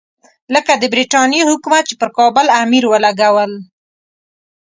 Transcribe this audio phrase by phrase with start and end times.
[0.53, 3.51] لکه د برټانیې حکومت چې پر کابل امیر ولګول.